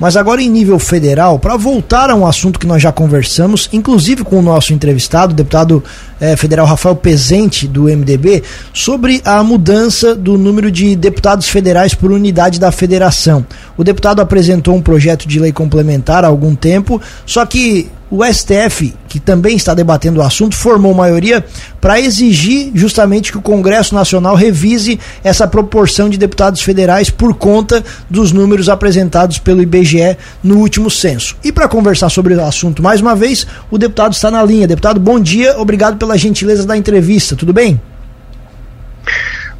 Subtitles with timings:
[0.00, 4.24] Mas agora em nível federal, para voltar a um assunto que nós já conversamos, inclusive
[4.24, 5.84] com o nosso entrevistado, o deputado
[6.18, 8.42] eh, federal Rafael Pezente, do MDB,
[8.72, 13.44] sobre a mudança do número de deputados federais por unidade da federação.
[13.76, 18.92] O deputado apresentou um projeto de lei complementar há algum tempo, só que o STF,
[19.08, 21.44] que também está debatendo o assunto, formou maioria
[21.80, 27.84] para exigir justamente que o Congresso Nacional revise essa proporção de deputados federais por conta
[28.08, 31.36] dos números apresentados pelo IBGE no último censo.
[31.44, 34.66] E para conversar sobre o assunto mais uma vez, o deputado está na linha.
[34.66, 37.80] Deputado, bom dia, obrigado pela gentileza da entrevista, tudo bem?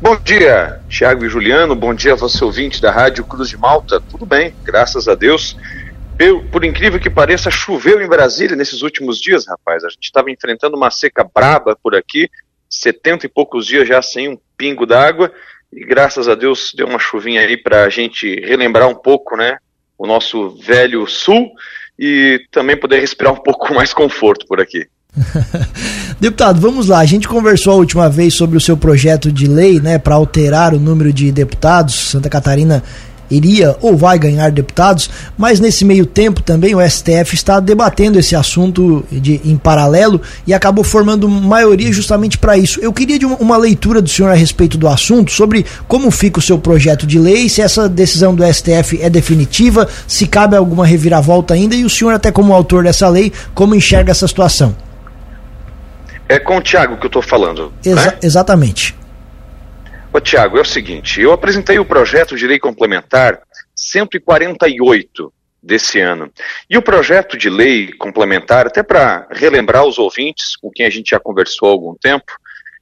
[0.02, 4.00] Bom dia, Tiago e Juliano, bom dia a você ouvinte da Rádio Cruz de Malta,
[4.10, 5.56] tudo bem, graças a Deus.
[6.20, 9.82] Eu, por incrível que pareça, choveu em Brasília nesses últimos dias, rapaz.
[9.82, 12.28] A gente estava enfrentando uma seca braba por aqui,
[12.68, 15.32] setenta e poucos dias já sem um pingo d'água,
[15.72, 19.56] e graças a Deus deu uma chuvinha aí para a gente relembrar um pouco, né,
[19.96, 21.52] o nosso velho sul
[21.98, 24.86] e também poder respirar um pouco mais conforto por aqui.
[26.20, 26.98] Deputado, vamos lá.
[26.98, 30.74] A gente conversou a última vez sobre o seu projeto de lei, né, para alterar
[30.74, 32.10] o número de deputados.
[32.10, 32.84] Santa Catarina
[33.30, 38.34] iria ou vai ganhar deputados, mas nesse meio tempo também o STF está debatendo esse
[38.34, 42.80] assunto de, em paralelo e acabou formando maioria justamente para isso.
[42.80, 46.38] Eu queria de uma, uma, leitura do senhor a respeito do assunto, sobre como fica
[46.38, 50.86] o seu projeto de lei, se essa decisão do STF é definitiva, se cabe alguma
[50.86, 54.74] reviravolta ainda e o senhor, até como autor dessa lei, como enxerga essa situação.
[56.28, 57.72] É com o Tiago que eu estou falando.
[57.84, 58.18] Exa né?
[58.22, 58.94] Exatamente.
[60.12, 63.40] Ô, Tiago, é o seguinte: eu apresentei o projeto de lei complementar
[63.76, 66.32] 148 desse ano.
[66.68, 71.10] E o projeto de lei complementar, até para relembrar os ouvintes com quem a gente
[71.10, 72.32] já conversou há algum tempo,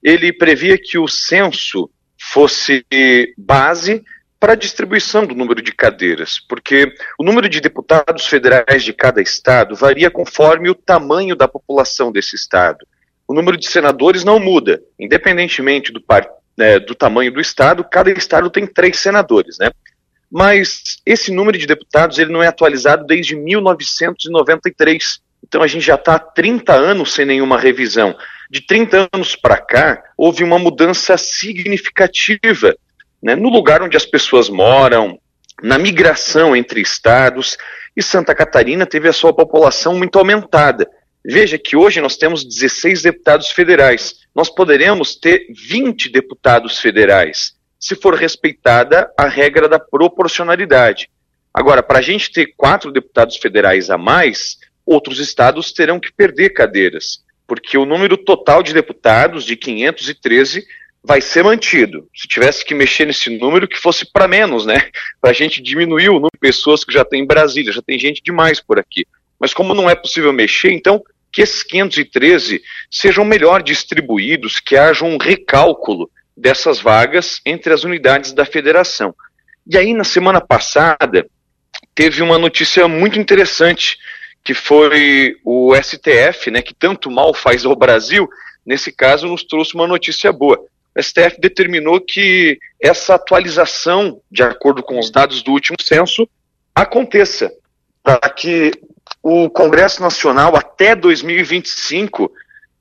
[0.03, 2.85] ele previa que o censo fosse
[3.37, 4.03] base
[4.41, 9.21] para a distribuição do número de cadeiras, porque o número de deputados federais de cada
[9.21, 12.87] estado varia conforme o tamanho da população desse estado.
[13.27, 18.11] O número de senadores não muda, independentemente do, partido né, do tamanho do estado, cada
[18.11, 19.71] estado tem três senadores, né?
[20.31, 25.21] Mas esse número de deputados ele não é atualizado desde 1993.
[25.47, 28.15] Então a gente já está há 30 anos sem nenhuma revisão.
[28.51, 32.75] De 30 anos para cá, houve uma mudança significativa
[33.23, 35.19] né, no lugar onde as pessoas moram,
[35.63, 37.57] na migração entre estados,
[37.97, 40.89] e Santa Catarina teve a sua população muito aumentada.
[41.25, 44.15] Veja que hoje nós temos 16 deputados federais.
[44.39, 51.11] Nós poderemos ter 20 deputados federais, se for respeitada a regra da proporcionalidade.
[51.53, 54.57] Agora, para a gente ter quatro deputados federais a mais,
[54.87, 60.65] outros estados terão que perder cadeiras, porque o número total de deputados, de 513,
[61.03, 62.09] vai ser mantido.
[62.15, 64.89] Se tivesse que mexer nesse número, que fosse para menos, né?
[65.21, 67.99] Para a gente diminuir o número de pessoas que já tem em Brasília, já tem
[67.99, 69.05] gente demais por aqui.
[69.37, 71.03] Mas como não é possível mexer, então
[71.33, 78.33] que esses 513 sejam melhor distribuídos, que haja um recálculo dessas vagas entre as unidades
[78.33, 79.15] da federação.
[79.67, 81.29] E aí, na semana passada,
[81.95, 83.99] teve uma notícia muito interessante,
[84.43, 88.29] que foi o STF, né, que tanto mal faz ao Brasil,
[88.65, 90.59] nesse caso nos trouxe uma notícia boa.
[90.97, 96.29] O STF determinou que essa atualização, de acordo com os dados do último censo,
[96.75, 97.53] aconteça,
[98.03, 98.71] para que
[99.23, 102.31] o Congresso Nacional, até 2025,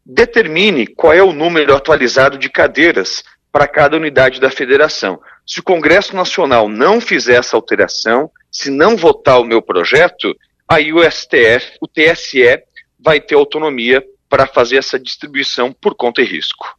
[0.06, 5.20] determine qual é o número atualizado de cadeiras para cada unidade da federação.
[5.46, 10.36] Se o Congresso Nacional não fizer essa alteração, se não votar o meu projeto,
[10.68, 12.62] aí o STF, o TSE,
[13.00, 16.78] vai ter autonomia para fazer essa distribuição por conta e risco.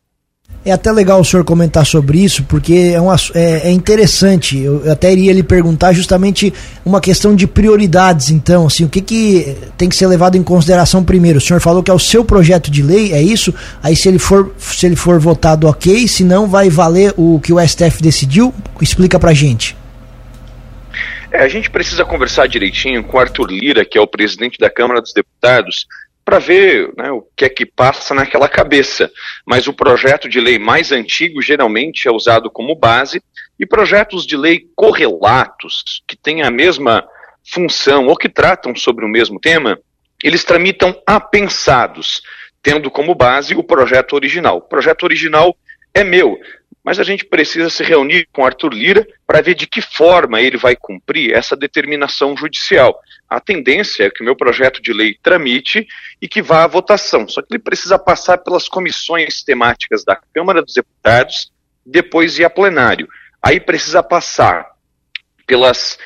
[0.64, 4.58] É até legal o senhor comentar sobre isso, porque é, um, é, é interessante.
[4.58, 6.52] Eu até iria lhe perguntar justamente
[6.84, 11.02] uma questão de prioridades, então, assim, o que, que tem que ser levado em consideração
[11.02, 11.38] primeiro?
[11.38, 13.54] O senhor falou que é o seu projeto de lei, é isso?
[13.82, 17.52] Aí se ele for, se ele for votado, ok, se não vai valer o que
[17.52, 18.52] o STF decidiu?
[18.80, 19.76] Explica pra gente.
[21.30, 25.00] É, a gente precisa conversar direitinho com Arthur Lira, que é o presidente da Câmara
[25.00, 25.86] dos Deputados,
[26.28, 29.10] para ver né, o que é que passa naquela cabeça.
[29.46, 33.22] Mas o projeto de lei mais antigo geralmente é usado como base,
[33.58, 37.02] e projetos de lei correlatos, que têm a mesma
[37.50, 39.78] função ou que tratam sobre o mesmo tema,
[40.22, 42.20] eles tramitam apensados,
[42.62, 44.58] tendo como base o projeto original.
[44.58, 45.56] O projeto original
[45.94, 46.38] é meu,
[46.88, 50.56] mas a gente precisa se reunir com Arthur Lira para ver de que forma ele
[50.56, 52.98] vai cumprir essa determinação judicial.
[53.28, 55.86] A tendência é que o meu projeto de lei tramite
[56.18, 60.62] e que vá à votação, só que ele precisa passar pelas comissões temáticas da Câmara
[60.62, 61.52] dos Deputados,
[61.84, 63.06] depois ir a plenário.
[63.42, 64.70] Aí precisa passar
[65.46, 65.98] pelas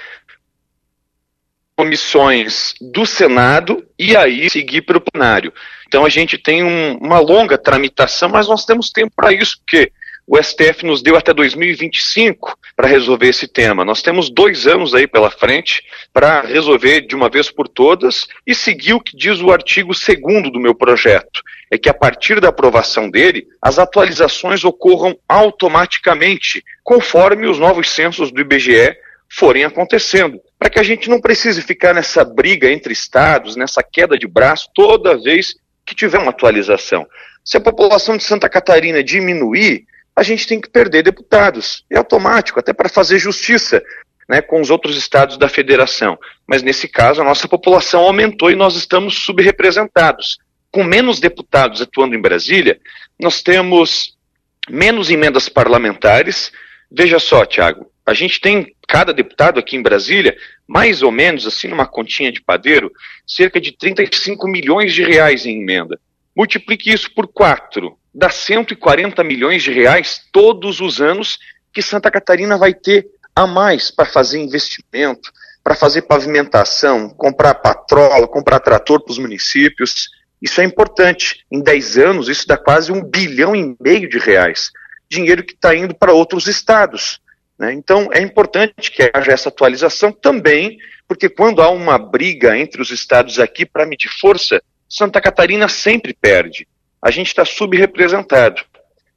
[1.77, 5.53] comissões do Senado e aí seguir para o plenário.
[5.87, 9.93] Então a gente tem um, uma longa tramitação, mas nós temos tempo para isso, porque
[10.27, 13.85] o STF nos deu até 2025 para resolver esse tema.
[13.85, 15.83] Nós temos dois anos aí pela frente
[16.13, 20.53] para resolver de uma vez por todas e seguir o que diz o artigo 2
[20.53, 21.43] do meu projeto.
[21.71, 28.31] É que a partir da aprovação dele, as atualizações ocorram automaticamente, conforme os novos censos
[28.31, 28.97] do IBGE
[29.29, 34.19] forem acontecendo, para que a gente não precise ficar nessa briga entre estados, nessa queda
[34.19, 35.55] de braço toda vez
[35.85, 37.07] que tiver uma atualização.
[37.45, 41.85] Se a população de Santa Catarina diminuir, a gente tem que perder deputados.
[41.91, 43.83] É automático, até para fazer justiça
[44.29, 46.19] né, com os outros estados da federação.
[46.47, 50.39] Mas nesse caso, a nossa população aumentou e nós estamos subrepresentados.
[50.71, 52.79] Com menos deputados atuando em Brasília,
[53.21, 54.17] nós temos
[54.69, 56.53] menos emendas parlamentares.
[56.91, 60.37] Veja só, Tiago, a gente tem cada deputado aqui em Brasília,
[60.67, 62.91] mais ou menos, assim, numa continha de padeiro,
[63.27, 65.99] cerca de 35 milhões de reais em emenda.
[66.35, 71.39] Multiplique isso por quatro, dá 140 milhões de reais todos os anos
[71.73, 75.33] que Santa Catarina vai ter a mais para fazer investimento,
[75.65, 80.11] para fazer pavimentação, comprar patrola, comprar trator para os municípios.
[80.41, 81.45] Isso é importante.
[81.51, 84.71] Em 10 anos, isso dá quase um bilhão e meio de reais.
[85.09, 87.21] Dinheiro que está indo para outros estados.
[87.59, 87.73] Né?
[87.73, 92.91] Então, é importante que haja essa atualização também, porque quando há uma briga entre os
[92.91, 96.67] estados aqui para medir força, Santa Catarina sempre perde.
[97.03, 98.63] A gente está subrepresentado.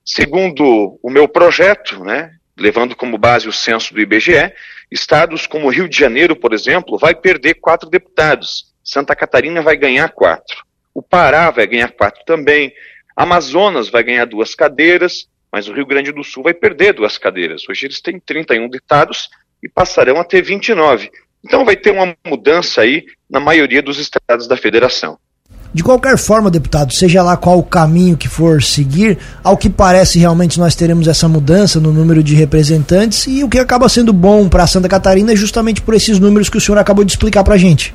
[0.03, 4.51] Segundo o meu projeto, né, levando como base o censo do IBGE,
[4.91, 8.73] estados como Rio de Janeiro, por exemplo, vai perder quatro deputados.
[8.83, 10.63] Santa Catarina vai ganhar quatro.
[10.93, 12.73] O Pará vai ganhar quatro também.
[13.15, 17.63] Amazonas vai ganhar duas cadeiras mas o Rio Grande do Sul vai perder duas cadeiras.
[17.69, 19.29] Hoje eles têm 31 deputados
[19.63, 21.09] e passarão a ter 29.
[21.45, 25.17] Então vai ter uma mudança aí na maioria dos estados da federação.
[25.75, 30.17] De qualquer forma, deputado, seja lá qual o caminho que for seguir, ao que parece
[30.17, 34.47] realmente nós teremos essa mudança no número de representantes e o que acaba sendo bom
[34.47, 37.55] para Santa Catarina é justamente por esses números que o senhor acabou de explicar para
[37.55, 37.93] a gente.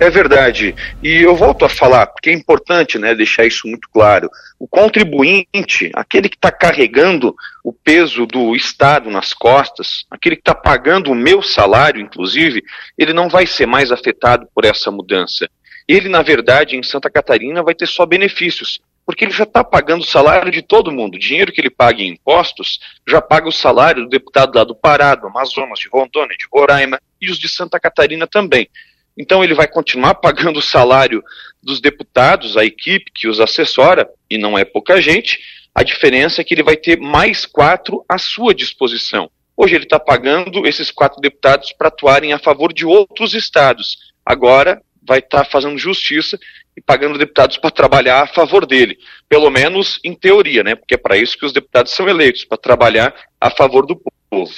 [0.00, 0.74] É verdade.
[1.02, 4.30] E eu volto a falar, porque é importante né, deixar isso muito claro.
[4.58, 10.54] O contribuinte, aquele que está carregando o peso do Estado nas costas, aquele que está
[10.54, 12.62] pagando o meu salário, inclusive,
[12.96, 15.46] ele não vai ser mais afetado por essa mudança.
[15.86, 20.00] Ele, na verdade, em Santa Catarina, vai ter só benefícios, porque ele já está pagando
[20.00, 21.16] o salário de todo mundo.
[21.16, 24.74] O dinheiro que ele paga em impostos já paga o salário do deputado lá do
[24.74, 28.68] Pará, do Amazonas, de Rondônia, de Roraima e os de Santa Catarina também.
[29.16, 31.22] Então ele vai continuar pagando o salário
[31.62, 35.38] dos deputados, a equipe que os assessora, e não é pouca gente.
[35.74, 39.30] A diferença é que ele vai ter mais quatro à sua disposição.
[39.56, 44.12] Hoje ele está pagando esses quatro deputados para atuarem a favor de outros estados.
[44.24, 46.38] Agora vai estar tá fazendo justiça
[46.76, 48.98] e pagando deputados para trabalhar a favor dele.
[49.28, 50.74] Pelo menos em teoria, né?
[50.74, 54.52] Porque é para isso que os deputados são eleitos, para trabalhar a favor do povo.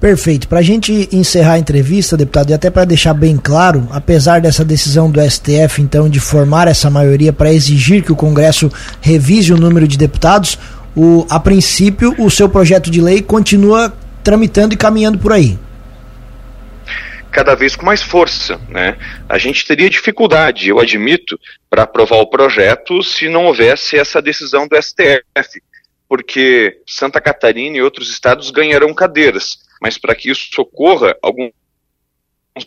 [0.00, 0.48] Perfeito.
[0.48, 4.64] Para a gente encerrar a entrevista, deputado, e até para deixar bem claro, apesar dessa
[4.64, 9.56] decisão do STF, então, de formar essa maioria para exigir que o Congresso revise o
[9.56, 10.58] número de deputados,
[10.96, 13.92] o, a princípio, o seu projeto de lei continua
[14.24, 15.56] tramitando e caminhando por aí
[17.32, 18.60] cada vez com mais força.
[18.68, 18.96] Né?
[19.28, 24.68] A gente teria dificuldade, eu admito, para aprovar o projeto se não houvesse essa decisão
[24.68, 25.60] do STF,
[26.08, 31.52] porque Santa Catarina e outros estados ganharão cadeiras mas para que isso ocorra, alguns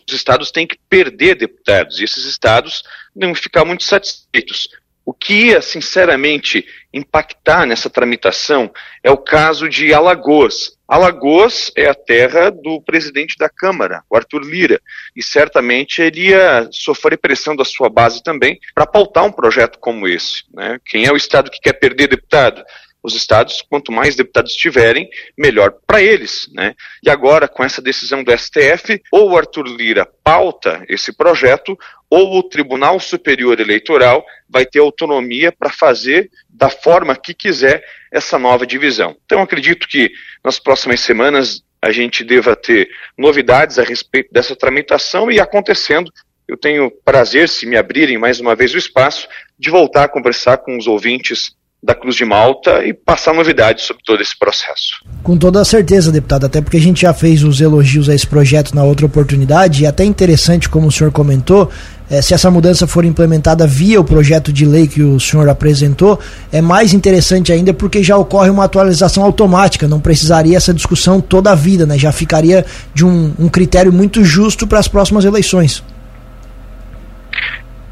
[0.08, 2.82] estados têm que perder deputados, e esses estados
[3.14, 4.68] não ficar muito satisfeitos.
[5.02, 8.70] O que ia, sinceramente, impactar nessa tramitação
[9.02, 10.75] é o caso de Alagoas.
[10.88, 14.80] Alagoas é a terra do presidente da Câmara, o Arthur Lira,
[15.14, 20.06] e certamente ele ia sofrer pressão da sua base também para pautar um projeto como
[20.06, 20.44] esse.
[20.54, 20.78] Né?
[20.84, 22.62] Quem é o estado que quer perder deputado?
[23.06, 25.08] Os estados, quanto mais deputados tiverem,
[25.38, 26.50] melhor para eles.
[26.52, 26.74] Né?
[27.02, 31.78] E agora, com essa decisão do STF, ou o Arthur Lira pauta esse projeto,
[32.10, 38.38] ou o Tribunal Superior Eleitoral vai ter autonomia para fazer da forma que quiser essa
[38.38, 39.16] nova divisão.
[39.24, 40.10] Então, acredito que
[40.44, 46.10] nas próximas semanas a gente deva ter novidades a respeito dessa tramitação e acontecendo.
[46.48, 50.58] Eu tenho prazer, se me abrirem mais uma vez o espaço, de voltar a conversar
[50.58, 55.04] com os ouvintes da Cruz de Malta e passar novidades sobre todo esse processo.
[55.22, 58.26] Com toda a certeza, deputado, até porque a gente já fez os elogios a esse
[58.26, 61.70] projeto na outra oportunidade, e até interessante, como o senhor comentou,
[62.10, 66.18] é, se essa mudança for implementada via o projeto de lei que o senhor apresentou,
[66.52, 71.50] é mais interessante ainda porque já ocorre uma atualização automática, não precisaria essa discussão toda
[71.50, 71.98] a vida, né?
[71.98, 72.64] Já ficaria
[72.94, 75.82] de um, um critério muito justo para as próximas eleições.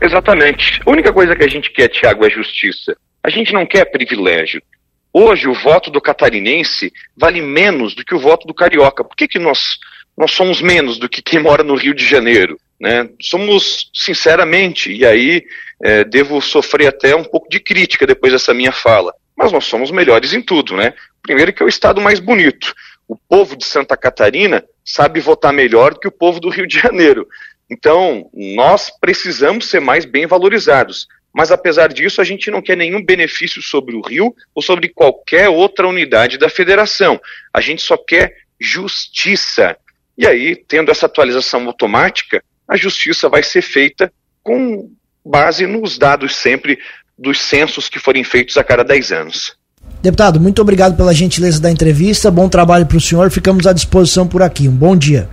[0.00, 0.80] Exatamente.
[0.84, 2.94] A única coisa que a gente quer, Tiago, é justiça.
[3.24, 4.62] A gente não quer privilégio.
[5.10, 9.02] Hoje, o voto do catarinense vale menos do que o voto do carioca.
[9.02, 9.78] Por que, que nós,
[10.14, 12.60] nós somos menos do que quem mora no Rio de Janeiro?
[12.78, 13.08] Né?
[13.22, 15.42] Somos, sinceramente, e aí
[15.82, 19.90] é, devo sofrer até um pouco de crítica depois dessa minha fala, mas nós somos
[19.90, 20.92] melhores em tudo, né?
[21.22, 22.74] Primeiro que é o estado mais bonito.
[23.08, 26.78] O povo de Santa Catarina sabe votar melhor do que o povo do Rio de
[26.78, 27.26] Janeiro.
[27.70, 31.06] Então, nós precisamos ser mais bem valorizados.
[31.34, 35.48] Mas apesar disso, a gente não quer nenhum benefício sobre o Rio ou sobre qualquer
[35.48, 37.20] outra unidade da federação.
[37.52, 39.76] A gente só quer justiça.
[40.16, 44.12] E aí, tendo essa atualização automática, a justiça vai ser feita
[44.44, 44.88] com
[45.26, 46.78] base nos dados sempre
[47.18, 49.56] dos censos que forem feitos a cada 10 anos.
[50.00, 52.30] Deputado, muito obrigado pela gentileza da entrevista.
[52.30, 53.30] Bom trabalho para o senhor.
[53.30, 54.68] Ficamos à disposição por aqui.
[54.68, 55.28] Um bom dia.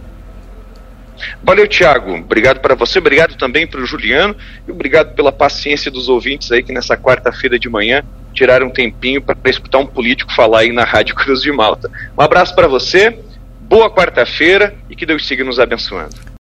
[1.44, 2.16] Valeu, Tiago.
[2.16, 4.36] Obrigado para você, obrigado também para o Juliano
[4.68, 9.22] e obrigado pela paciência dos ouvintes aí que nessa quarta-feira de manhã tiraram um tempinho
[9.22, 11.90] para escutar um político falar aí na Rádio Cruz de Malta.
[12.18, 13.18] Um abraço para você,
[13.62, 16.16] boa quarta-feira e que Deus siga nos abençoando.